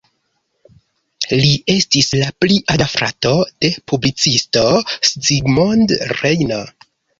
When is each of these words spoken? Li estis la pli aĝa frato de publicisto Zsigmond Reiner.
Li 1.41 1.51
estis 1.73 2.09
la 2.21 2.29
pli 2.45 2.57
aĝa 2.77 2.89
frato 2.95 3.35
de 3.67 3.71
publicisto 3.93 4.67
Zsigmond 5.13 5.97
Reiner. 6.25 6.69